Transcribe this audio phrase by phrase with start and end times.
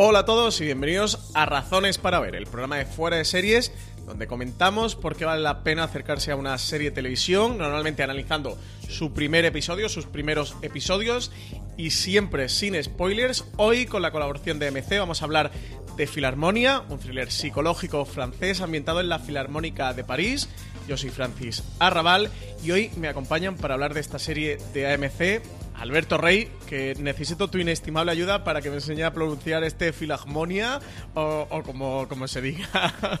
[0.00, 3.72] Hola a todos y bienvenidos a Razones para Ver, el programa de fuera de series
[4.06, 8.56] donde comentamos por qué vale la pena acercarse a una serie de televisión, normalmente analizando
[8.88, 11.32] su primer episodio, sus primeros episodios
[11.76, 13.44] y siempre sin spoilers.
[13.56, 15.50] Hoy con la colaboración de MC vamos a hablar
[15.96, 20.48] de Filarmonia, un thriller psicológico francés ambientado en la Filarmónica de París.
[20.86, 22.30] Yo soy Francis Arrabal
[22.62, 25.42] y hoy me acompañan para hablar de esta serie de AMC
[25.78, 30.80] Alberto Rey, que necesito tu inestimable ayuda para que me enseñe a pronunciar este Filarmonia
[31.14, 32.68] o, como, como se diga.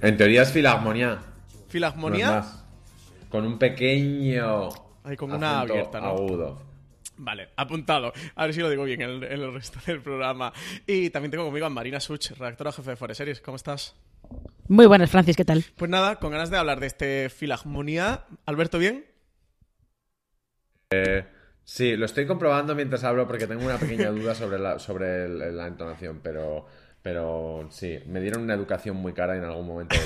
[0.00, 1.18] En teoría es filarmonía.
[1.68, 2.44] ¿Filagmonía?
[3.28, 4.68] con un pequeño.
[5.04, 6.06] Ay, con una abierta, ¿no?
[6.08, 6.62] Agudo.
[7.16, 8.12] Vale, apuntado.
[8.36, 10.52] A ver si lo digo bien en el, resto del programa.
[10.86, 13.40] Y también tengo conmigo a Marina Such, redactora jefe de Foreseries.
[13.40, 13.96] ¿Cómo estás?
[14.68, 15.64] Muy buenas, Francis, ¿qué tal?
[15.76, 18.24] Pues nada, con ganas de hablar de este Filagmonía.
[18.46, 19.04] Alberto, ¿bien?
[20.90, 21.24] Eh,
[21.68, 25.66] sí, lo estoy comprobando mientras hablo porque tengo una pequeña duda sobre la, sobre la
[25.66, 26.66] entonación, pero
[27.02, 29.96] pero sí, me dieron una educación muy cara en algún momento.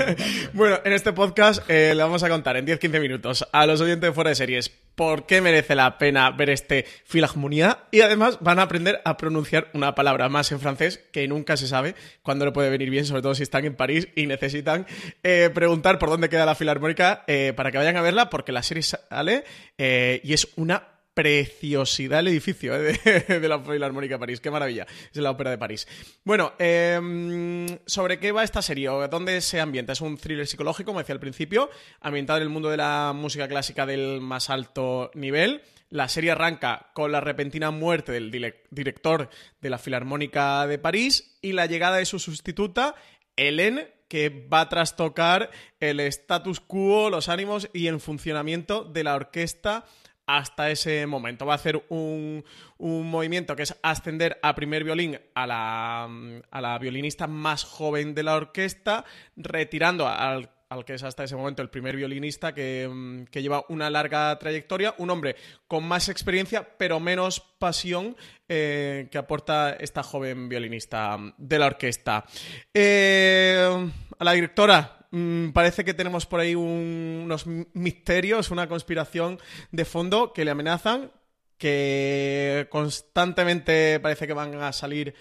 [0.52, 4.10] bueno, en este podcast eh, le vamos a contar en 10-15 minutos a los oyentes
[4.10, 8.58] de fuera de series por qué merece la pena ver este Filagmonía y además van
[8.58, 12.52] a aprender a pronunciar una palabra más en francés que nunca se sabe cuándo le
[12.52, 14.86] puede venir bien, sobre todo si están en París y necesitan
[15.22, 18.62] eh, preguntar por dónde queda la Filarmónica eh, para que vayan a verla porque la
[18.62, 19.44] serie sale
[19.78, 24.40] y es una preciosidad el edificio eh, de, la Filarmónica de París.
[24.40, 24.86] Qué maravilla.
[25.12, 25.86] Es la ópera de París.
[26.24, 28.88] Bueno, em, ¿sobre qué va esta serie?
[29.10, 29.92] ¿Dónde se ambienta?
[29.92, 33.48] Es un thriller psicológico, como decía al principio, ambientado en el mundo de la música
[33.48, 35.62] clásica del más alto nivel.
[35.90, 38.30] La serie arranca con la repentina muerte del
[38.70, 39.28] director
[39.60, 42.94] de la Filarmónica de París y la llegada de su sustituta,
[43.36, 45.50] Hélène, que va a trastocar
[45.80, 49.84] el status quo, los ánimos y el funcionamiento de la orquesta
[50.26, 51.46] hasta ese momento.
[51.46, 52.44] Va a hacer un,
[52.78, 56.08] movimiento que es ascender a primer violín a la,
[56.50, 59.04] a la violinista más joven de la orquesta,
[59.36, 62.88] retirando al al que es hasta ese momento el primer violinista que,
[63.32, 65.36] lleva una larga trayectoria, un hombre
[65.68, 68.16] con más experiencia pero menos pasión
[68.48, 72.24] eh, que aporta esta joven violinista de la orquesta.
[72.72, 79.38] Eh, a la directora Mm, parece que tenemos por ahí unos misterios, una conspiración
[79.70, 81.12] de fondo que le amenazan,
[81.58, 85.14] que constantemente parece que van a salir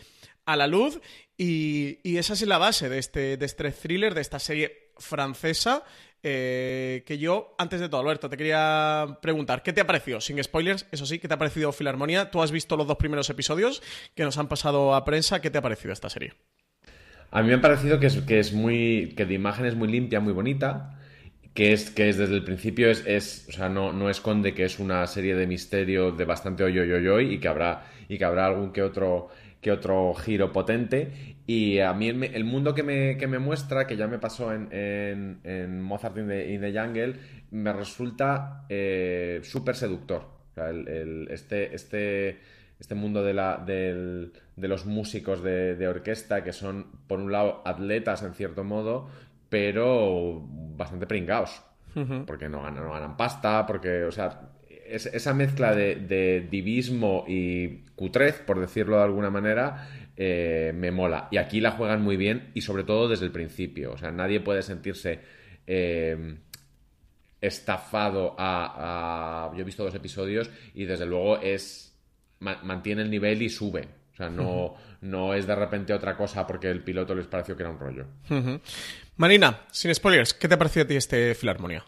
[0.45, 0.99] a la luz.
[1.37, 5.83] Y, esa es la base de este, de este thriller, de esta serie francesa.
[6.23, 10.21] Eh, que yo, antes de todo, Alberto, te quería preguntar, ¿qué te ha parecido?
[10.21, 12.29] Sin spoilers, eso sí, ¿qué te ha parecido Filarmonía?
[12.29, 13.81] Tú has visto los dos primeros episodios
[14.13, 16.35] que nos han pasado a prensa, ¿qué te ha parecido esta serie?
[17.31, 19.13] A mí me ha parecido que es, que es muy.
[19.15, 20.97] que de imagen es muy limpia, muy bonita.
[21.53, 24.63] Que es, que es desde el principio es, es o sea, no, no esconde que
[24.63, 28.23] es una serie de misterio de bastante hoy, hoy, hoy, y que habrá, y que
[28.23, 31.35] habrá algún que otro, que otro giro potente.
[31.47, 34.69] Y a mí el, mundo que me, que me, muestra, que ya me pasó en,
[35.43, 36.27] en, Mozart in
[36.61, 37.15] the, Jungle,
[37.51, 40.25] me resulta eh, súper seductor.
[40.55, 42.39] El, este, este
[42.81, 48.23] este mundo de, la, de los músicos de, orquesta que son, por un lado, atletas
[48.23, 49.07] en cierto modo,
[49.49, 51.61] pero bastante pringados.
[52.25, 54.49] Porque no ganan, no ganan pasta, porque, o sea,
[54.87, 59.87] esa mezcla de, divismo y cutrez, por decirlo de alguna manera,
[60.17, 61.27] eh, me mola.
[61.29, 63.91] Y aquí la juegan muy bien y sobre todo desde el principio.
[63.91, 65.19] O sea, nadie puede sentirse
[65.67, 66.35] eh,
[67.41, 71.90] estafado a, Yo he visto dos episodios y desde luego es
[72.41, 73.87] mantiene el nivel y sube.
[74.13, 77.63] O sea, no, no es de repente otra cosa porque el piloto les pareció que
[77.63, 78.05] era un rollo.
[79.15, 81.85] Marina, sin spoilers, ¿qué te pareció a ti este Filarmonía?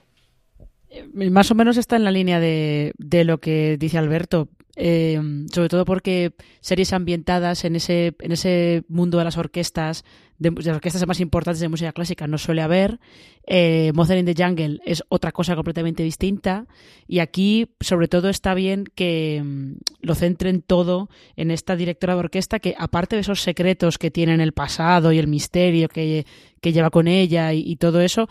[0.90, 4.50] Eh, más o menos está en la línea de, de lo que dice Alberto.
[4.76, 5.22] Eh,
[5.54, 10.04] sobre todo porque series ambientadas en ese, en ese mundo de las orquestas,
[10.40, 13.00] de, orquestas más importantes de música clásica, no suele haber.
[13.46, 16.66] Eh, Mozart in the Jungle es otra cosa completamente distinta.
[17.08, 22.22] Y aquí, sobre todo, está bien que mm, lo centren todo en esta directora de
[22.22, 26.26] orquesta que, aparte de esos secretos que tiene en el pasado y el misterio que,
[26.64, 28.28] lleva con ella y, todo eso,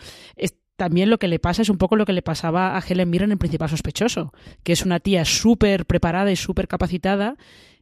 [0.83, 3.31] también lo que le pasa es un poco lo que le pasaba a Helen Mirren
[3.31, 4.33] en Principal Sospechoso,
[4.63, 7.37] que es una tía súper preparada y súper capacitada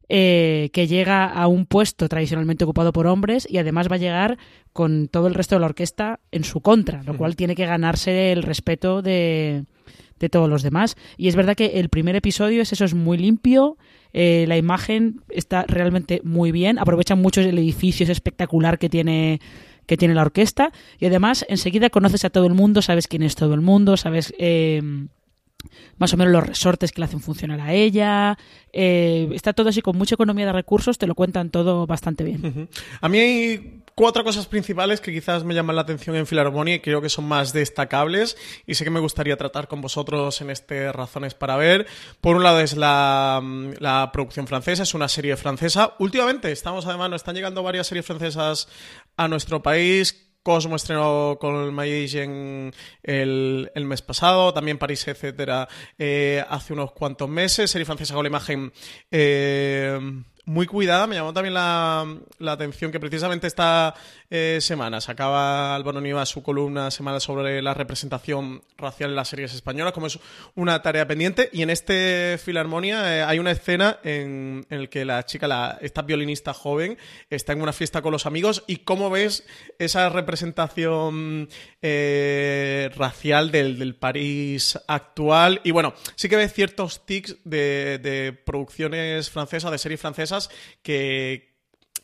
[0.08, 4.38] eh, que llega a un puesto tradicionalmente ocupado por hombres y además va a llegar
[4.72, 8.32] con todo el resto de la orquesta en su contra, lo cual tiene que ganarse
[8.34, 9.66] el respeto de,
[10.20, 10.96] de todos los demás.
[11.18, 13.78] Y es verdad que el primer episodio es eso, es muy limpio,
[14.14, 19.42] eh, la imagen está realmente muy bien, aprovechan mucho el edificio, es espectacular que tiene
[19.86, 23.36] que tiene la orquesta y además enseguida conoces a todo el mundo, sabes quién es
[23.36, 24.82] todo el mundo, sabes eh,
[25.98, 28.38] más o menos los resortes que le hacen funcionar a ella.
[28.74, 32.70] Eh, está todo así con mucha economía de recursos, te lo cuentan todo bastante bien.
[33.02, 36.80] A mí hay cuatro cosas principales que quizás me llaman la atención en Filarmonía y
[36.80, 40.92] creo que son más destacables y sé que me gustaría tratar con vosotros en este
[40.92, 41.86] Razones para Ver.
[42.20, 43.42] Por un lado es la,
[43.80, 45.94] la producción francesa, es una serie francesa.
[46.00, 48.68] Últimamente estamos además, nos están llegando varias series francesas
[49.18, 51.72] a nuestro país Cosmo estrenó con el
[53.04, 55.68] el, el mes pasado, también París, etcétera,
[56.00, 57.70] eh, hace unos cuantos meses.
[57.70, 58.74] Serie francesa con la imagen
[59.12, 60.00] eh,
[60.46, 61.08] muy cuidada.
[61.08, 62.06] Me llamó también la,
[62.48, 63.94] atención que precisamente esta
[64.30, 69.54] eh, semana sacaba Álvaro Niva su columna semana sobre la representación racial en las series
[69.54, 70.20] españolas, como es
[70.56, 71.50] una tarea pendiente.
[71.54, 75.78] Y en este Filarmonia eh, hay una escena en, en la que la chica, la,
[75.82, 76.98] esta violinista joven,
[77.30, 78.64] está en una fiesta con los amigos.
[78.68, 79.46] ¿Y cómo ves
[79.80, 81.50] esa representación
[81.82, 85.62] eh, racial del, del, París actual?
[85.64, 90.31] Y bueno, sí que ves ciertos tics de, de producciones francesas, de series francesas
[90.82, 91.52] que,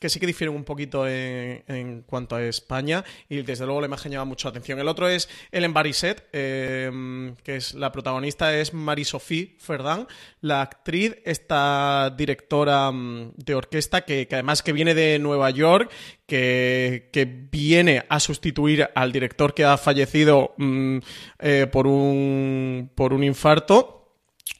[0.07, 4.25] sí que difieren un poquito en, cuanto a España y desde luego la imagen llama
[4.25, 4.79] mucho la atención.
[4.79, 10.07] El otro es Ellen Barisset, eh, que es la protagonista, es Marie-Sophie Ferdin,
[10.41, 15.91] la actriz, esta directora mm, de orquesta que, además que viene de Nueva York,
[16.25, 17.09] que,
[17.49, 20.97] viene a sustituir al director que ha fallecido mm,
[21.39, 23.96] eh, por, un, por un infarto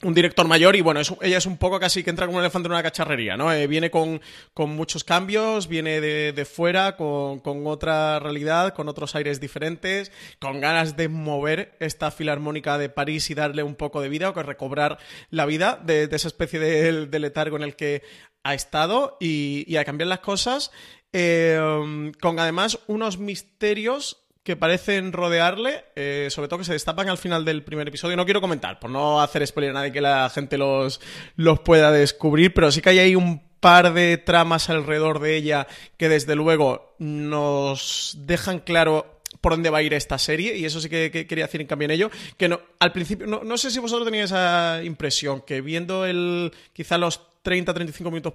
[0.04, 2.68] un director mayor y bueno, ella es un poco casi que entra como un elefante
[2.68, 3.52] en una cacharrería, ¿no?
[3.52, 4.22] Eh, viene con,
[4.56, 11.08] muchos cambios, viene de, fuera, con, otra realidad, con otros aires diferentes, con ganas de
[11.08, 15.00] mover esta filarmónica de París y darle un poco de vida o que recobrar
[15.30, 18.04] la vida de, esa especie de, letargo en el que
[18.44, 20.72] ha estado y, a cambiar las cosas,
[21.12, 27.18] eh, con además unos misterios que parecen rodearle, eh, sobre todo que se destapan al
[27.18, 28.16] final del primer episodio.
[28.16, 31.02] No quiero comentar, por no hacer spoiler a nadie que la gente los,
[31.36, 35.68] los pueda descubrir, pero sí que hay ahí un par de tramas alrededor de ella
[35.98, 40.80] que desde luego nos dejan claro por dónde va a ir esta serie, y eso
[40.80, 43.70] sí que, quería decir en cambio en ello, que no, al principio, no, no sé
[43.70, 48.34] si vosotros teníais esa impresión, que viendo el quizá los 30-35 minutos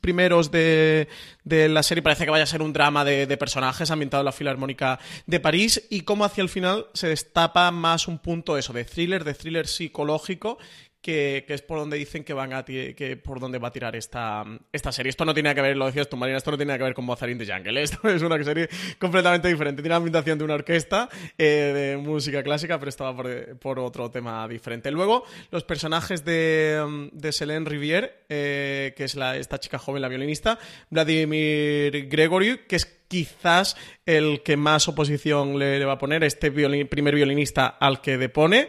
[0.00, 1.08] primeros de,
[1.44, 2.02] la serie.
[2.02, 5.40] Parece que vaya a ser un drama de, de, personajes ambientado en la Filarmónica de
[5.40, 5.86] París.
[5.90, 9.66] Y cómo hacia el final se destapa más un punto eso de thriller, de thriller
[9.66, 10.58] psicológico
[11.06, 14.44] que, es por donde dicen que van a que por donde va a tirar esta,
[14.72, 15.10] esta serie.
[15.10, 17.04] Esto no tiene que ver, lo decías tú, Marina, esto no tiene que ver con
[17.04, 17.80] Mozart in the Jungle.
[17.80, 18.68] Esto es una serie
[18.98, 19.82] completamente diferente.
[19.82, 21.08] Tiene la ambientación de una orquesta
[21.38, 24.90] eh, de música clásica, pero estaba por, por, otro tema diferente.
[24.90, 30.08] Luego, los personajes de, de Selene Rivière, eh, que es la, esta chica joven, la
[30.08, 30.58] violinista,
[30.90, 37.14] Vladimir Gregory, que es quizás el que más oposición le, va a poner, este primer
[37.14, 38.68] violinista al que depone.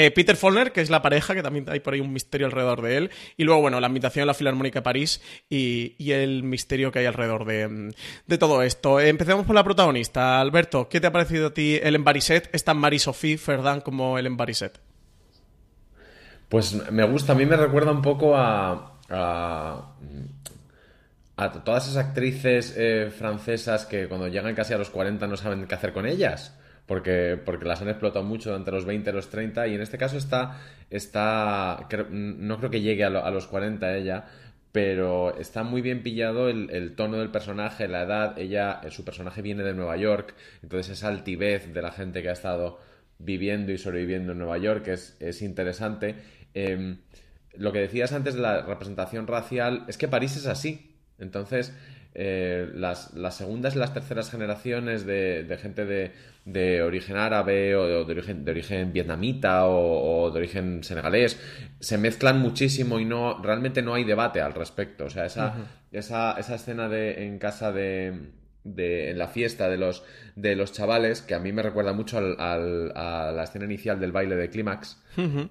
[0.00, 2.82] Eh, Peter Follner, que es la pareja, que también hay por ahí un misterio alrededor
[2.82, 3.10] de él.
[3.36, 7.06] Y luego, bueno, la invitación a la Filarmónica de París y, el misterio que hay
[7.06, 9.00] alrededor de, todo esto.
[9.00, 10.40] empecemos por la protagonista.
[10.40, 12.48] Alberto, ¿qué te ha parecido a ti el Barisset?
[12.52, 14.78] Esta Marie-Sophie Ferdin como el Barisset.
[16.48, 19.94] Pues me gusta, a mí me recuerda un poco a, a,
[21.64, 25.74] todas esas actrices eh, francesas que cuando llegan casi a los 40 no saben qué
[25.74, 26.54] hacer con ellas
[26.88, 29.98] porque, porque las han explotado mucho entre los 20 y los 30 y en este
[29.98, 30.58] caso está,
[30.90, 34.24] está no creo que llegue a, los 40 ella,
[34.72, 39.62] pero está muy bien pillado el, tono del personaje, la edad, ella, su personaje viene
[39.62, 42.80] de Nueva York, entonces esa altivez de la gente que ha estado
[43.18, 46.14] viviendo y sobreviviendo en Nueva York es, es interesante.
[46.54, 47.00] Em,
[47.54, 51.74] lo que decías antes de la representación racial es que París es así, entonces
[52.20, 56.10] eh, las, segundas y las terceras generaciones de, gente de,
[56.82, 61.38] origen árabe o de, origen, de origen vietnamita o, de origen senegalés
[61.80, 65.04] se mezclan muchísimo y no realmente no hay debate al respecto.
[65.06, 65.54] O sea, esa,
[65.92, 68.32] esa, esa escena de, en casa de,
[68.64, 70.04] de, en la fiesta de los,
[70.36, 72.36] de los chavales, que a mí me recuerda mucho al,
[72.94, 75.02] a la escena inicial del baile de Clímax,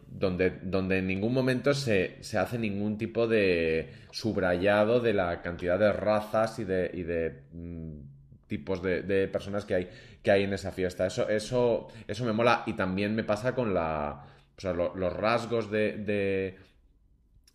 [0.08, 5.78] donde, donde en ningún momento se, se, hace ningún tipo de subrayado de la cantidad
[5.78, 8.17] de razas y de, y de mm,
[8.48, 9.90] tipos de, de, personas que hay,
[10.24, 11.06] que hay en esa fiesta.
[11.06, 14.26] Eso, eso, eso me mola y también me pasa con la,
[14.58, 16.56] o sea, los rasgos de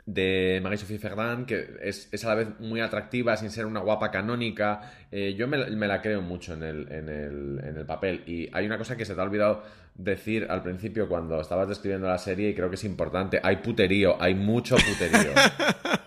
[0.07, 4.81] de Marie-Sophie Ferrand, que es, a la vez muy atractiva sin ser una guapa canónica.
[5.11, 8.23] Eh, yo me, la creo mucho en el, en, el, en el, papel.
[8.27, 9.63] Y hay una cosa que se te ha olvidado
[9.95, 13.41] decir al principio cuando estabas describiendo la serie y creo que es importante.
[13.43, 15.33] Hay puterío, hay mucho puterío.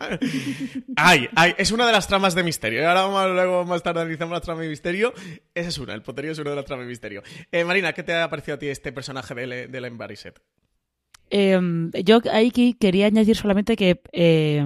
[0.96, 2.88] ay, es una de las tramas de misterio.
[2.88, 5.14] Ahora vamos, luego más tarde analizamos la trama de misterio.
[5.54, 7.24] Esa es una, el poterío es una de las tramas de misterio.
[7.52, 10.42] Eh, Marina, ¿qué te ha parecido a ti este personaje de, la Embariset?
[11.30, 11.60] Eh,
[12.04, 14.64] yo aquí quería añadir solamente que eh,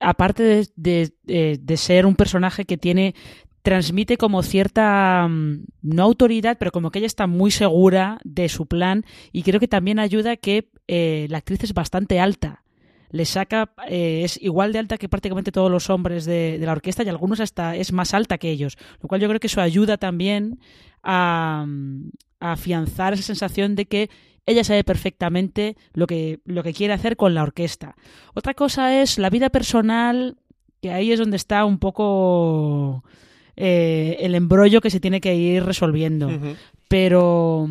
[0.00, 3.14] aparte de, ser un personaje que tiene
[3.62, 8.66] transmite como cierta mm, no autoridad, pero como que ella está muy segura de su
[8.66, 12.63] plan y creo que también ayuda que eh, la actriz es bastante alta.
[13.10, 17.02] Le saca, eh, es igual de alta que prácticamente todos los hombres de, la orquesta
[17.02, 19.96] y algunos hasta es más alta que ellos, lo cual yo creo que eso ayuda
[19.96, 20.58] también
[21.02, 21.66] a,
[22.40, 24.10] a afianzar esa sensación de que
[24.46, 27.96] ella sabe perfectamente lo que, lo que quiere hacer con la orquesta.
[28.34, 30.36] Otra cosa es la vida personal,
[30.82, 33.04] que ahí es donde está un poco
[33.56, 36.30] eh, el embrollo que se tiene que ir resolviendo.
[36.88, 37.68] Pero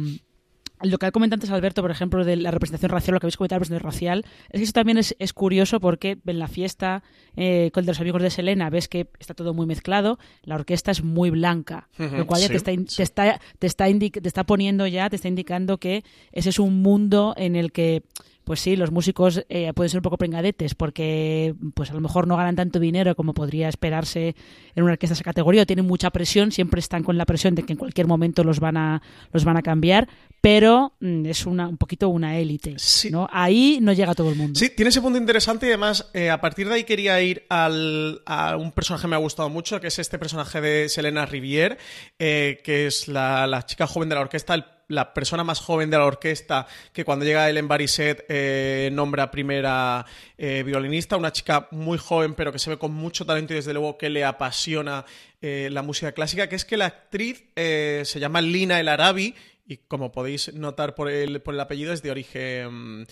[0.83, 3.59] lo que comentado antes Alberto, por ejemplo, de la representación racial, lo que habéis comentado
[3.59, 7.03] de la representación racial, es que eso también es, curioso porque en la fiesta
[7.35, 11.03] eh, con los amigos de Selena ves que está todo muy mezclado, la orquesta es
[11.03, 15.09] muy blanca, lo cual ya te, está, te, está, te, está te está poniendo ya,
[15.09, 18.03] te está indicando que ese es un mundo en el que
[18.43, 22.27] pues sí, los músicos eh, pueden ser un poco pringadetes porque pues a lo mejor
[22.27, 24.35] no ganan tanto dinero como podría esperarse
[24.75, 27.55] en una orquesta de esa categoría o tienen mucha presión, siempre están con la presión
[27.55, 30.07] de que en cualquier momento los van a, los van a cambiar,
[30.41, 32.75] pero mm, es una, un poquito una élite.
[33.11, 33.27] ¿no?
[33.31, 34.59] Ahí no llega todo el mundo.
[34.59, 38.21] Sí, tiene ese punto interesante y además eh, a partir de ahí quería ir al,
[38.25, 41.77] a un personaje que me ha gustado mucho, que es este personaje de Selena Rivière,
[42.19, 45.89] eh, que es la, la, chica joven de la orquesta, el la persona más joven
[45.89, 50.05] de la orquesta que cuando llega el Bariset eh, nombra primera
[50.37, 53.73] eh, violinista, una chica muy joven pero que se ve con mucho talento y desde
[53.73, 55.05] luego que le apasiona
[55.41, 59.35] eh, la música clásica, que es que la actriz se llama Lina El Arabi
[59.65, 63.07] y como podéis notar por el, por el apellido es de origen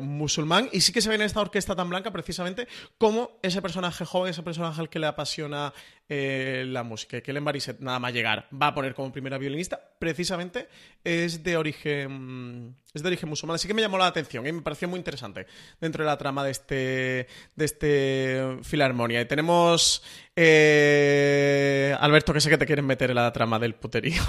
[0.00, 0.68] musulmán.
[0.72, 4.30] Y sí que se ve en esta orquesta tan blanca precisamente como ese personaje joven,
[4.30, 5.72] ese personaje al que le apasiona
[6.08, 9.78] eh, la música, que el Bariset nada más llegar va a poner como primera violinista,
[9.98, 10.68] precisamente
[11.04, 14.62] es de origen es de origen musulmán, así que me llamó la atención y me
[14.62, 15.46] pareció muy interesante
[15.80, 19.20] dentro de la trama de este de este Filarmonia.
[19.20, 20.02] Y tenemos
[20.40, 24.22] eh, Alberto, que sé que te quieren meter en la trama del puterío.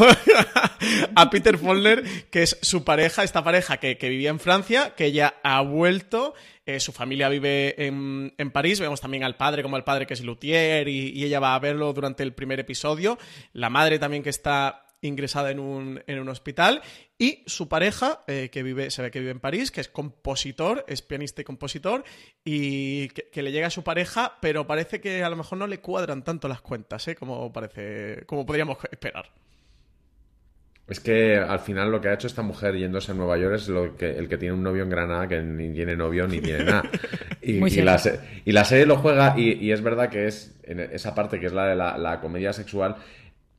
[1.15, 5.35] a Peter Follner, que es su pareja, esta pareja que, vivía en Francia, que ya
[5.43, 6.33] ha vuelto.
[6.69, 8.79] Eh, su familia vive en, París.
[8.79, 11.91] Vemos también al padre como al padre que es luthier y, ella va a verlo
[11.93, 13.17] durante el primer episodio.
[13.53, 16.83] La madre también que está ingresada en un, en un hospital
[17.17, 20.85] y su pareja, eh, que vive, se ve que vive en París, que es compositor,
[20.87, 22.03] es pianista y compositor,
[22.45, 25.79] y que, le llega a su pareja, pero parece que a lo mejor no le
[25.79, 27.15] cuadran tanto las cuentas, ¿eh?
[27.15, 29.31] como parece, como podríamos esperar.
[30.89, 33.69] Es que al final lo que ha hecho esta mujer yéndose a Nueva York es
[33.69, 36.63] lo que, el que tiene un novio en Granada que ni tiene novio ni tiene
[36.65, 36.83] nada.
[37.41, 37.57] Y,
[38.51, 41.67] la, serie lo juega y, es verdad que es en esa parte que es la
[41.67, 42.97] de la, comedia sexual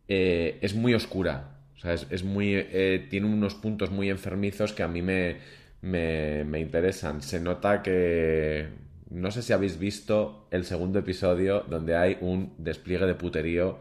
[0.07, 1.57] eh, es muy oscura.
[1.77, 5.39] O sea, es, muy eh, tiene unos puntos muy enfermizos que a mí me,
[5.81, 7.23] me, me interesan.
[7.23, 8.69] Se nota que
[9.11, 13.79] no sé si habéis visto el segundo episodio donde hay un despliegue de puterío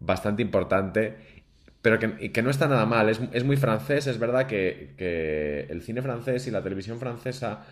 [0.00, 1.16] bastante importante
[1.84, 3.10] pero que, no está nada mal.
[3.10, 7.66] Es, muy francés, es verdad que, el cine francés y la televisión francesa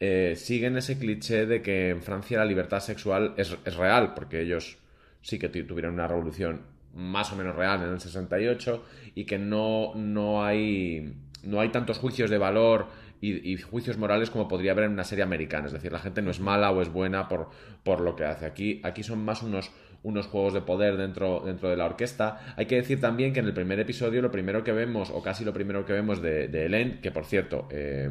[0.00, 4.78] eh, siguen ese cliché de que en Francia la libertad sexual es, real, porque ellos
[5.20, 9.94] sí que tuvieron una revolución más o menos real en el 68 y que no,
[9.94, 11.14] no, hay,
[11.44, 12.88] no hay tantos juicios de valor
[13.20, 15.66] y, juicios morales como podría haber en una serie americana.
[15.68, 17.50] Es decir, la gente no es mala o es buena por,
[17.84, 18.44] por lo que hace.
[18.44, 19.70] Aquí, aquí son más unos
[20.02, 22.54] unos juegos de poder dentro, dentro de la orquesta.
[22.56, 25.44] Hay que decir también que en el primer episodio lo primero que vemos, o casi
[25.44, 28.10] lo primero que vemos de, de Helen, que por cierto, eh,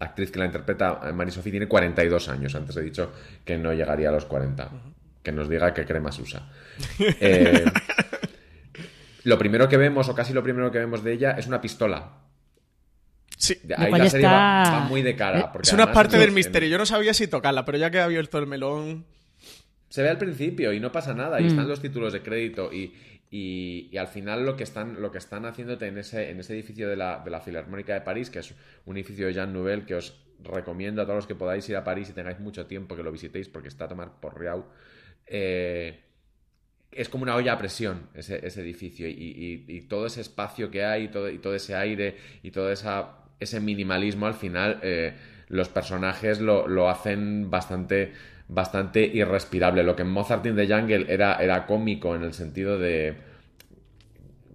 [0.00, 2.54] la actriz que la interpreta, eh, Marie-Sophie, tiene 42 años.
[2.56, 3.12] Antes he dicho
[3.44, 4.70] que no llegaría a los 40.
[5.22, 6.48] Que nos diga qué cremas usa.
[6.98, 7.64] Eh,
[9.24, 12.10] lo primero que vemos, o casi lo primero que vemos de ella, es una pistola.
[13.36, 15.52] Sí, ahí la serie va, muy de cara.
[15.62, 16.68] es una parte del misterio.
[16.68, 19.04] Yo no sabía si tocarla, pero ya que ha abierto el melón
[19.92, 21.68] se ve al principio y no pasa nada, y están mm.
[21.68, 25.98] los títulos de crédito y, al final lo que están, lo que están haciéndote en
[25.98, 28.54] ese, en ese edificio de la, de la Filarmónica de París, que es
[28.86, 31.84] un edificio de Jean Nouvel que os recomiendo a todos los que podáis ir a
[31.84, 34.64] París y tengáis mucho tiempo que lo visitéis porque está a tomar por Riau.
[35.26, 36.00] Eh,
[36.90, 41.08] es como una olla a presión ese, edificio y, todo ese espacio que hay y
[41.08, 45.12] todo, y todo ese aire y todo esa, ese minimalismo al final eh,
[45.52, 48.12] los personajes lo, lo hacen bastante
[48.48, 49.82] bastante irrespirable.
[49.82, 53.16] Lo que en Mozart in the Jungle era, era cómico en el sentido de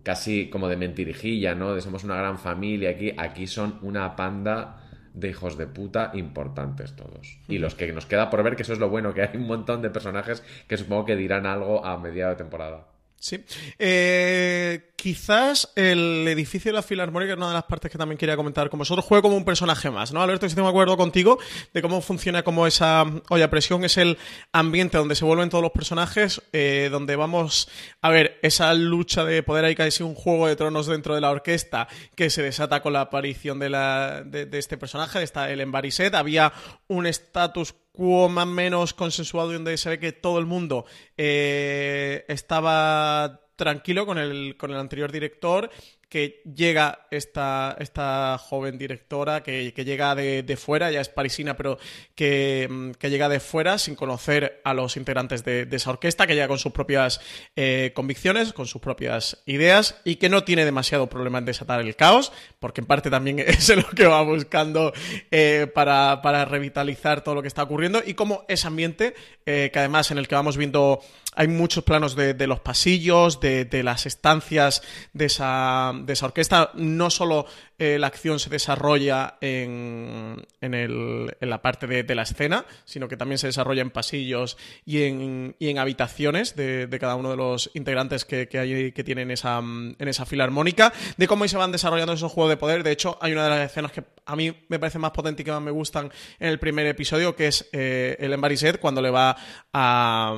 [0.04, 1.74] casi como de mentirijilla, ¿no?
[1.76, 3.14] De somos una gran familia aquí.
[3.18, 7.40] Aquí son una panda de hijos de puta importantes todos.
[7.48, 9.48] Y los que nos queda por ver, que eso es lo bueno, que hay un
[9.48, 12.88] montón de personajes que supongo que dirán algo a mediado de temporada.
[13.20, 13.44] Sí.
[13.80, 18.36] Eh, quizás el edificio de la Filarmónica es una de las partes que también quería
[18.36, 19.06] comentar con vosotros.
[19.06, 20.22] Juega como un personaje más, ¿no?
[20.22, 21.40] Alberto, si de acuerdo contigo
[21.74, 23.84] de cómo funciona como esa olla presión.
[23.84, 24.18] Es el
[24.52, 27.70] ambiente donde se vuelven todos los personajes, eh, donde vamos
[28.02, 31.32] a ver esa lucha de poder ahí casi un juego de tronos dentro de la
[31.32, 35.72] orquesta que se desata con la aparición de, la, de, este personaje, de esta Ellen.
[36.14, 36.54] Había
[36.88, 40.86] un status más o menos consensuado y donde se ve que todo el mundo
[41.18, 45.70] eh, estaba tranquilo con el, con el anterior director
[46.10, 51.78] que llega esta, esta joven directora, que, llega de, fuera, ya es parisina, pero
[52.16, 56.34] que, mm, que, llega de fuera sin conocer a los integrantes de, esa orquesta, que
[56.34, 57.20] llega con sus propias
[57.56, 61.96] eh, convicciones, con sus propias ideas y que no tiene demasiado problema en desatar el
[61.96, 64.94] caos, porque en parte también es lo que va buscando
[65.32, 69.14] eh, para, para, revitalizar todo lo que está ocurriendo y como ese ambiente,
[69.46, 71.02] eh, que además en el que vamos viendo
[71.38, 74.82] hay muchos planos de, los pasillos, de, las estancias
[75.14, 76.72] de esa, de esa orquesta.
[76.74, 77.46] No solo
[77.78, 83.08] eh, la acción se desarrolla en, en, el, en la parte de, la escena, sino
[83.08, 87.38] que también se desarrolla en pasillos y en, y en habitaciones de, cada uno de
[87.38, 91.72] los integrantes que, que, hay, que tienen esa, en esa filarmónica, de cómo se van
[91.72, 92.82] desarrollando esos juegos de poder.
[92.82, 95.46] De hecho, hay una de las escenas que a mí me parece más potente y
[95.46, 99.12] que más me gustan en el primer episodio, que es eh, el Embariset, cuando le
[99.12, 99.38] va
[99.72, 100.36] a,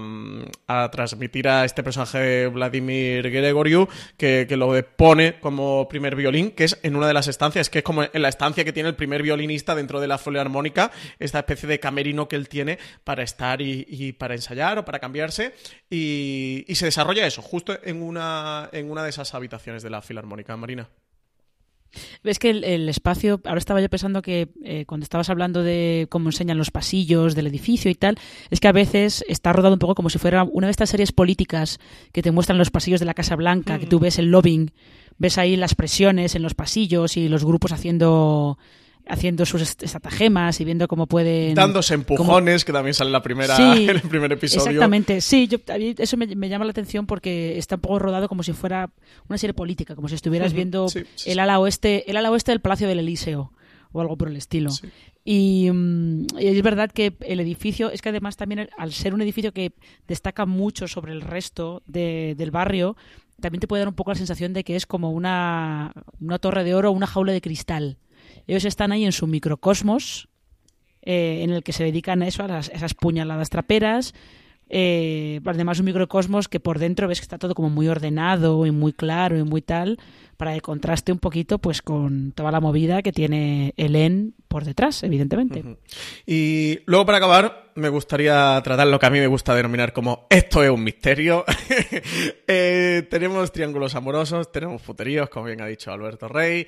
[0.68, 6.52] a, transmitir a este personaje de Vladimir Gregoriu, que, que lo pone como primer violín,
[6.52, 8.90] que es en una de las estancias, que es como en la estancia que tiene
[8.90, 13.24] el primer violinista dentro de la armónica, esta especie de camerino que él tiene para
[13.24, 15.54] estar y, para ensayar o para cambiarse,
[15.90, 20.56] y, se desarrolla eso, justo en una, en una de esas habitaciones de la filarmónica,
[20.56, 20.88] Marina.
[22.24, 26.30] Ves que el, espacio, ahora estaba yo pensando que eh, cuando estabas hablando de cómo
[26.30, 28.18] enseñan los pasillos del edificio y tal,
[28.50, 31.12] es que a veces está rodado un poco como si fuera una de estas series
[31.12, 31.80] políticas
[32.12, 34.02] que te muestran los pasillos de la Casa Blanca, que tú mm.
[34.02, 34.72] ves el lobbying
[35.20, 38.58] ves ahí las presiones en los pasillos y los grupos haciendo
[39.10, 41.56] haciendo sus estratagemas y viendo cómo pueden...
[41.56, 44.70] Dándose empujones, que también sale la primera, en el primer episodio.
[44.70, 45.58] Exactamente, sí, yo,
[45.98, 48.92] eso me, llama la atención porque está un poco rodado como si fuera
[49.28, 50.88] una serie política, como si estuvieras viendo
[51.26, 53.52] el ala oeste el ala oeste del Palacio del Elíseo
[53.92, 54.70] o algo por el estilo.
[55.26, 59.22] Y, mm, y, es verdad que el edificio, es que además también al ser un
[59.22, 59.74] edificio que
[60.08, 62.96] destaca mucho sobre el resto de, del barrio,
[63.40, 66.64] también te puede dar un poco la sensación de que es como una, una torre
[66.64, 67.98] de oro o una jaula de cristal.
[68.48, 70.30] Ellos están ahí en su microcosmos,
[71.02, 74.14] eh, en el que se dedican a eso, a, esas puñaladas traperas.
[74.70, 78.72] Eh, además, un microcosmos que por dentro ves que está todo como muy ordenado y
[78.72, 79.98] muy claro y muy tal
[80.40, 85.04] para que contraste un poquito pues con toda la movida que tiene Helen por detrás,
[85.04, 85.78] evidentemente.
[86.26, 90.28] Y luego para acabar, me gustaría tratar lo que a mí me gusta denominar como
[90.30, 91.44] esto es un misterio.
[92.52, 96.66] Eh, tenemos triángulos amorosos, tenemos futeríos, como bien ha dicho Alberto Rey.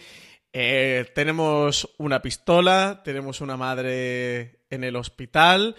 [0.53, 5.75] Eh, tenemos una pistola, tenemos una madre en el hospital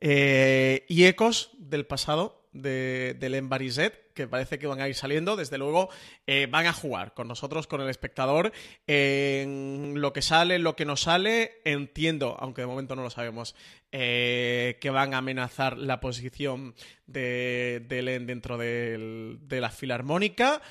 [0.00, 5.36] eh, y ecos del pasado de, del Barizet, que parece que van a ir saliendo,
[5.36, 5.90] desde luego
[6.26, 8.52] eh, van a jugar con nosotros, con el espectador,
[8.86, 13.54] en lo que sale, lo que no sale, entiendo, aunque de momento no lo sabemos,
[13.92, 16.74] eh, que van a amenazar la posición
[17.06, 20.62] de, de Len dentro de la filarmónica.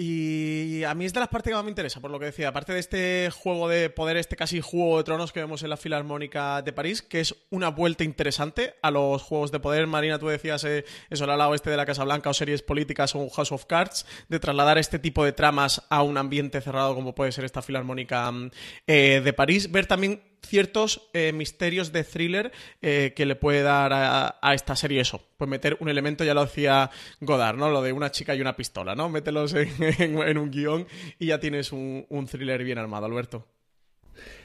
[0.00, 2.50] Y a mí es de las partes que más me interesa, por lo que decía,
[2.50, 5.76] aparte de este juego de poder, este casi juego de tronos que vemos en la
[5.76, 9.88] Filarmónica de París, que es una vuelta interesante a los juegos de poder.
[9.88, 13.16] Marina, tú decías eh, eso al lado este de la Casa Blanca o series políticas
[13.16, 16.94] o un House of Cards, de trasladar este tipo de tramas a un ambiente cerrado
[16.94, 18.50] como puede ser esta Filarmónica mm,
[18.86, 19.72] eh, de París.
[19.72, 25.00] Ver también ciertos eh, misterios de thriller eh, que le puede dar a, esta serie
[25.00, 25.22] eso.
[25.36, 27.70] Pues meter un elemento, ya lo decía Godard, ¿no?
[27.70, 29.08] Lo de una chica y una pistola, ¿no?
[29.08, 30.86] Mételos en, un guion
[31.18, 33.46] y ya tienes un, thriller bien armado, Alberto.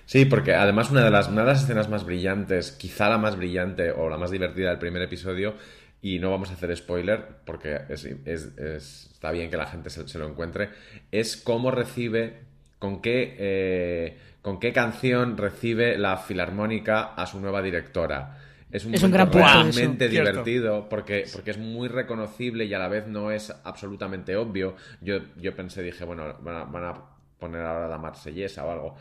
[0.05, 3.37] Sí, porque además una de, las, una de las escenas más brillantes, quizá la más
[3.37, 5.55] brillante o la más divertida del primer episodio,
[6.01, 10.69] y no vamos a hacer spoiler porque está bien que la gente se, lo encuentre,
[11.11, 12.41] es cómo recibe,
[12.77, 13.35] con qué...
[13.39, 18.37] Eh, con qué canción recibe la Filarmónica a su nueva directora.
[18.69, 22.89] Es un, es un gran realmente divertido porque, porque es muy reconocible y a la
[22.89, 24.75] vez no es absolutamente obvio.
[24.99, 26.93] Yo, yo pensé, dije, bueno, van a,
[27.39, 28.95] poner ahora la marsellesa o algo.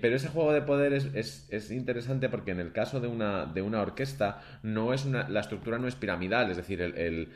[0.00, 3.62] pero ese juego de poder es, es, interesante porque en el caso de una, de
[3.62, 7.32] una orquesta no es una, la estructura no es piramidal, es decir, el,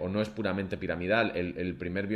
[0.00, 1.30] o no es puramente piramidal.
[1.36, 2.12] El, el primer...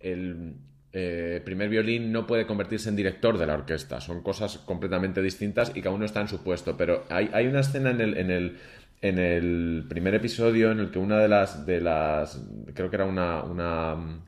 [0.00, 0.56] el
[0.98, 4.00] eh, primer violín no puede convertirse en director de la orquesta.
[4.00, 6.74] Son cosas completamente distintas y cada uno está en su puesto.
[6.78, 8.56] Pero hay, hay una escena en el, en el,
[9.02, 13.04] en el primer episodio en el que una de las, de las creo que era
[13.04, 14.22] una, una mm,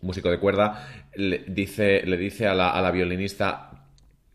[0.00, 3.71] músico de cuerda, le dice, le dice a la, a la violinista,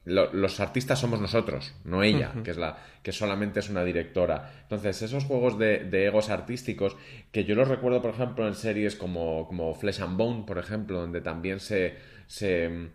[0.07, 4.51] los artistas somos nosotros, no ella, que es la que solamente es una directora.
[4.61, 6.95] Entonces, esos juegos de, egos artísticos,
[7.31, 11.01] que yo los recuerdo, por ejemplo, en series como, como Flesh and Bone, por ejemplo,
[11.01, 12.89] donde también se, se,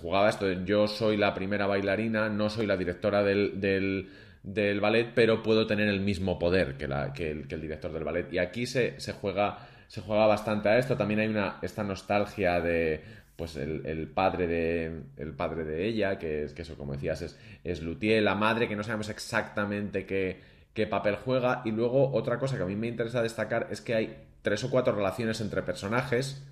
[0.00, 0.50] jugaba esto.
[0.64, 5.88] Yo soy la primera bailarina, no soy la directora del, del, ballet, pero puedo tener
[5.88, 8.32] el mismo poder que, la, que, el, director del ballet.
[8.32, 10.96] Y aquí se, se juega se juega bastante a esto.
[10.96, 13.02] También hay una esta nostalgia de
[13.36, 17.38] pues el, padre de el padre de ella, que es que eso, como decías, es,
[17.64, 20.40] es Luthier, la madre, que no sabemos exactamente qué,
[20.72, 21.60] qué papel juega.
[21.66, 24.70] Y luego otra cosa que a mí me interesa destacar es que hay tres o
[24.70, 26.42] cuatro relaciones entre personajes,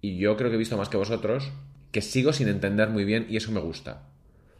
[0.00, 1.52] y yo creo que he visto más que vosotros,
[1.92, 4.08] que sigo sin entender muy bien, y eso me gusta.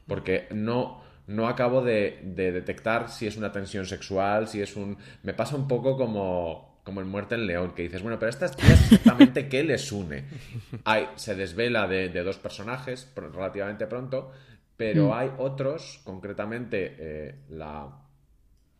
[0.06, 4.96] Porque no, no acabo de detectar si es una tensión sexual, si es un...
[5.24, 8.56] Me pasa un poco como como en Muerte en León, que dices, bueno, pero estas
[8.56, 10.22] tías exactamente qué les une.
[10.84, 14.30] Hay, se desvela de, dos personajes relativamente pronto,
[14.76, 15.12] pero mm.
[15.12, 17.88] hay otros, concretamente eh, la,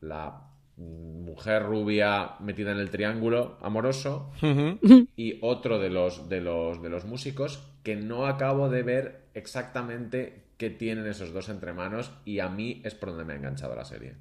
[0.02, 0.40] la
[0.76, 4.30] mujer rubia metida en el triángulo amoroso
[5.16, 10.44] y otro de los, de, los, de los músicos que no acabo de ver exactamente
[10.58, 13.74] qué tienen esos dos entre manos y a mí es por donde me ha enganchado
[13.74, 14.14] la serie.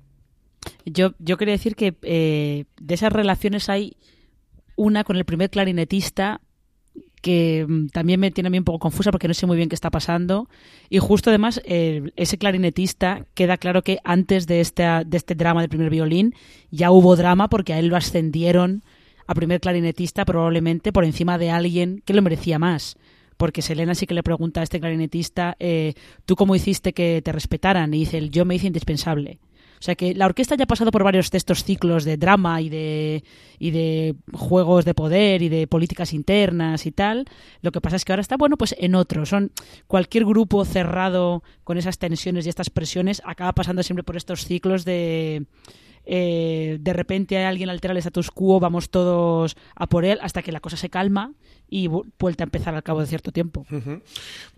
[0.85, 3.97] Yo, yo quería decir que eh, de esas relaciones hay
[4.75, 6.41] una con el primer clarinetista
[7.21, 9.69] que mm, también me tiene a mí un poco confusa porque no sé muy bien
[9.69, 10.47] qué está pasando.
[10.89, 15.89] Y justo además, ese clarinetista queda claro que antes de, de este drama del primer
[15.89, 16.35] violín
[16.69, 18.83] ya hubo drama porque a él lo ascendieron
[19.27, 22.97] a primer clarinetista probablemente por encima de alguien que lo merecía más.
[23.37, 25.93] Porque Selena sí que le pregunta a este clarinetista, eh,
[26.25, 27.93] ¿tú cómo hiciste que te respetaran?
[27.93, 29.39] Y dice, yo me hice indispensable.
[29.79, 32.61] O sea que la orquesta ya ha pasado por varios de estos ciclos de drama
[32.61, 33.23] y de,
[33.59, 37.25] y de juegos de poder y de políticas internas y tal.
[37.61, 39.25] Lo que pasa es que ahora está, bueno, pues en otro.
[39.25, 39.51] Son
[39.87, 44.85] cualquier grupo cerrado con esas tensiones y estas presiones acaba pasando siempre por estos ciclos
[44.85, 45.45] de
[46.05, 50.51] eh, de repente alguien altera el status quo, vamos todos a por él hasta que
[50.51, 51.33] la cosa se calma
[51.67, 53.65] y vuelta a empezar al cabo de cierto tiempo.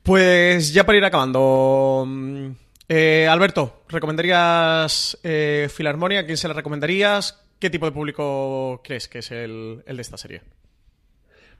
[0.03, 2.47] Pues ya para ir acabando, mm,
[2.89, 7.43] eh, Alberto, ¿recomendarías eh, quién se la recomendarías?
[7.59, 10.41] ¿Qué tipo de público crees que es el, de esta serie?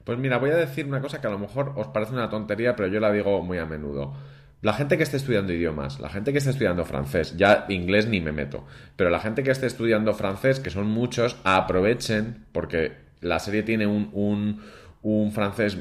[0.04, 2.76] Pues mira, voy a decir una cosa que a lo mejor os parece una tontería,
[2.76, 4.14] pero yo la digo muy a menudo.
[4.62, 8.20] La gente que esté estudiando idiomas, la gente que esté estudiando francés, ya inglés ni
[8.20, 13.38] me meto, pero la gente que esté estudiando francés, que son muchos, aprovechen, porque la
[13.38, 14.62] serie tiene un un
[15.30, 15.78] francés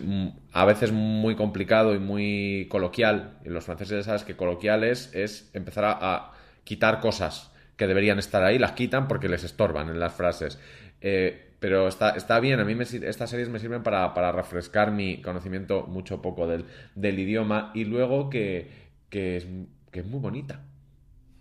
[0.54, 3.38] a veces muy complicado y muy coloquial.
[3.46, 6.32] Y los franceses ya sabes que coloquiales es empezar a,
[6.64, 10.60] quitar cosas que deberían estar ahí, las quitan porque les estorban en las frases.
[11.00, 15.22] Eh, pero está, está bien, a mí me, estas series me sirven para, refrescar mi
[15.22, 18.70] conocimiento mucho poco del, del idioma y luego que,
[19.10, 19.48] que, es,
[19.92, 20.62] que es muy bonita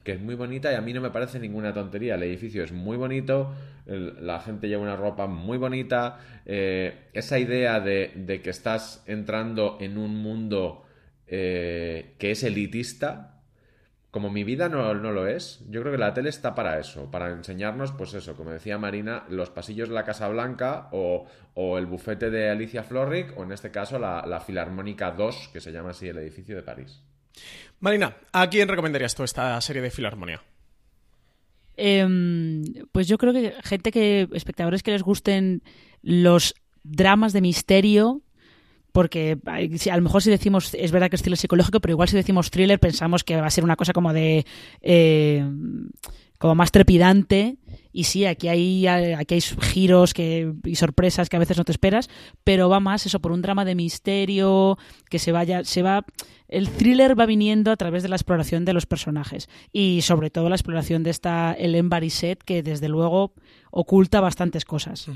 [0.07, 2.15] que es muy bonita y a mí no me parece ninguna tontería.
[2.15, 3.53] El edificio es muy bonito,
[3.87, 6.21] la gente lleva una ropa muy bonita.
[6.47, 10.85] Eh, esa idea de, que estás entrando en un mundo
[11.27, 13.43] eh, que es elitista,
[14.13, 17.33] como mi vida no, lo es, yo creo que la tele está para eso, para
[17.33, 21.27] enseñarnos, pues eso, como decía Marina, los pasillos de la Casa Blanca o,
[21.77, 25.73] el bufete de Alicia Florrick o en este caso la, la Filarmónica 2, que se
[25.73, 27.03] llama así el edificio de París.
[27.81, 30.43] Marina, ¿a quién recomendarías tú esta serie de Filarmonía?
[31.77, 35.63] Em, pues yo creo que gente que, espectadores que les gusten
[36.03, 38.23] los dramas de misterio,
[38.93, 42.17] porque a lo mejor si decimos, es verdad que es estilo psicológico, pero igual si
[42.17, 44.47] decimos thriller pensamos que va a ser una cosa como de...
[44.81, 45.45] Eh,
[46.39, 47.57] como más trepidante
[47.97, 51.73] y sí, aquí hay, aquí hay giros que, y sorpresas que a veces no te
[51.73, 52.11] esperas,
[52.45, 54.77] pero va más eso por un drama de misterio
[55.09, 56.05] que se vaya, se va,
[56.47, 60.51] el thriller va viniendo a través de la exploración de los personajes y sobre todo
[60.51, 63.33] la exploración de esta Hélène Barisset que desde luego
[63.71, 65.07] oculta bastantes cosas.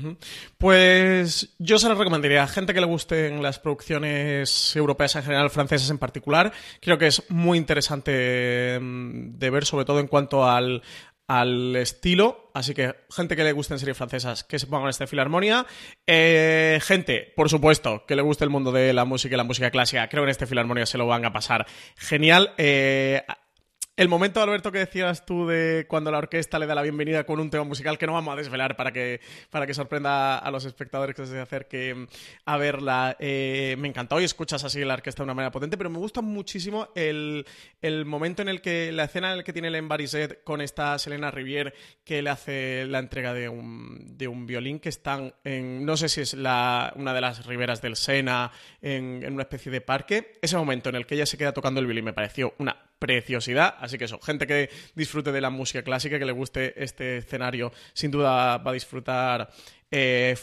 [0.57, 5.49] Pues yo se lo recomendaría a gente que le gusten las producciones europeas en general,
[5.49, 6.51] francesas en particular.
[6.79, 10.83] Creo que es muy interesante mm, de ver, sobre todo en cuanto al,
[11.31, 12.51] al estilo.
[12.53, 15.65] Así que, gente que le gusten series francesas, que se pongan esta Filarmonia.
[16.05, 19.71] Eh, gente, por supuesto, que le guste el mundo de la música y la música
[19.71, 21.65] clásica, creo que en este Filarmonia se lo van a pasar
[21.95, 22.53] genial.
[22.57, 23.23] Eh,
[23.97, 27.39] el momento, Alberto, que decías tú de cuando la orquesta le da la bienvenida con
[27.39, 30.65] un tema musical que no vamos a desvelar para que, para que sorprenda a los
[30.65, 32.07] espectadores que se acerquen
[32.45, 35.89] a verla, eh, me encantó y escuchas así la orquesta de una manera potente, pero
[35.89, 37.45] me gusta muchísimo el,
[38.05, 41.29] momento en el que, la escena en la que tiene el Bariset con esta Selena
[41.29, 41.73] Rivier
[42.05, 46.07] que le hace la entrega de un, de un violín que están en, no sé
[46.07, 48.51] si es la, una de las riberas del Sena,
[48.81, 50.33] en, en una especie de parque.
[50.41, 53.75] Ese momento en el que ella se queda tocando el violín me pareció una preciosidad.
[53.79, 57.73] Así que eso, gente que disfrute de la música clásica, que le guste este escenario,
[57.93, 59.49] sin duda va a disfrutar
[59.89, 60.35] eh.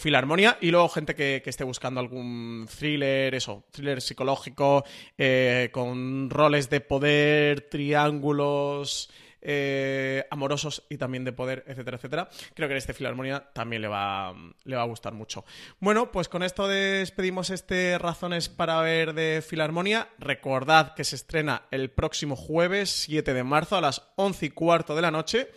[0.61, 4.85] Y luego gente que, esté buscando algún thriller, eso, thriller psicológico,
[5.17, 9.09] eh, con roles de poder, triángulos.
[9.41, 12.29] Eh, amorosos y también de poder, etcétera, etcétera.
[12.55, 15.45] Creo que en este Filarmonía también le va, le va a gustar mucho.
[15.79, 20.09] Bueno, pues con esto despedimos este Razones para ver de Filarmonía.
[20.19, 24.97] Recordad que se estrena el próximo jueves 7 de marzo a las 11 y cuarto
[24.97, 25.49] de la noche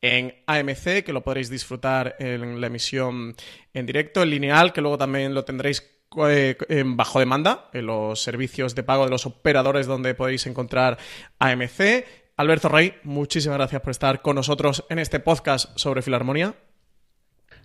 [0.00, 3.34] en AMC, que lo podréis disfrutar en la emisión
[3.72, 5.82] en directo, en lineal, que luego también lo tendréis
[6.28, 10.98] eh, bajo demanda en los servicios de pago de los operadores donde podéis encontrar
[11.40, 12.04] AMC
[12.36, 16.54] Alberto Rey, muchísimas gracias por estar con nosotros en este podcast sobre Filarmonía.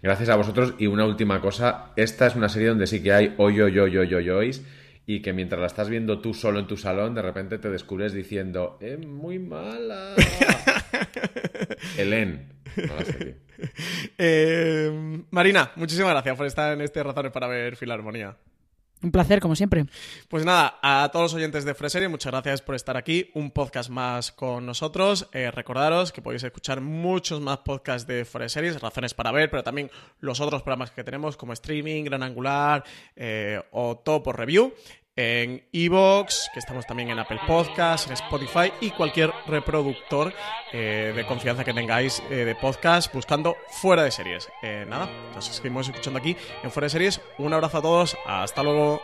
[0.03, 0.75] Gracias a vosotros.
[0.77, 3.97] Y una última cosa, esta es una serie donde sí que hay hoy, hoy, hoy,
[3.97, 4.51] hoy, hoy,
[5.08, 8.13] y que mientras la estás viendo tú solo en tu salón, de repente te descubres
[8.13, 10.13] diciendo, es muy mala.
[11.97, 12.53] Helen.
[14.19, 18.38] Eh, Marina, muchísimas gracias por estar en este Razones para ver Filarmonía.
[19.02, 19.86] Un placer, como siempre.
[20.28, 23.30] Pues nada, a todos los oyentes de Freserie, muchas gracias por estar aquí.
[23.34, 25.30] Un podcast más con nosotros.
[25.32, 29.90] Eh, recordaros que podéis escuchar muchos más podcasts de Freseries, razones para ver, pero también
[30.20, 32.84] los otros programas que tenemos como streaming, Gran Angular
[33.16, 34.74] eh, o Top por Review
[35.19, 40.34] en Evox, que estamos también en Apple Podcasts, en Spotify y cualquier reproductor
[40.71, 44.47] eh, de confianza que tengáis eh, de podcast buscando fuera de series.
[44.63, 47.21] Eh, nada, nos seguimos escuchando aquí en fuera de series.
[47.38, 49.01] Un abrazo a todos, hasta luego.